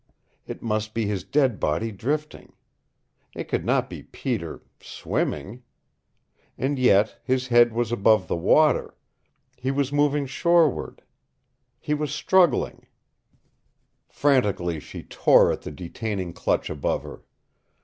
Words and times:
It 0.47 0.63
must 0.63 0.95
be 0.95 1.05
his 1.05 1.23
dead 1.23 1.59
body 1.59 1.91
drifting. 1.91 2.53
It 3.35 3.43
could 3.47 3.63
not 3.63 3.87
be 3.87 4.01
Peter 4.01 4.63
swimming! 4.81 5.61
And 6.57 6.79
yet 6.79 7.19
his 7.23 7.49
head 7.49 7.71
was 7.71 7.91
above 7.91 8.27
the 8.27 8.35
water 8.35 8.95
he 9.57 9.69
was 9.69 9.93
moving 9.93 10.25
shoreward 10.25 11.03
he 11.79 11.93
was 11.93 12.11
struggling 12.11 12.87
Frantically 14.09 14.79
she 14.79 15.03
tore 15.03 15.51
at 15.51 15.61
the 15.61 15.71
detaining 15.71 16.33
clutch 16.33 16.71
above 16.71 17.03
her. 17.03 17.21